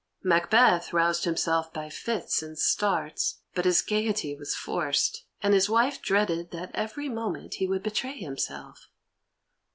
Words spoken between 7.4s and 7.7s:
he